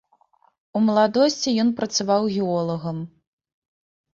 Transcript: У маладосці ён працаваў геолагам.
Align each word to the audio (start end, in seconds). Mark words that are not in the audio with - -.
У 0.77 0.81
маладосці 0.87 1.53
ён 1.65 1.69
працаваў 1.81 2.23
геолагам. 2.39 2.97